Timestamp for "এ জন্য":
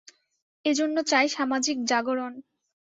0.65-0.95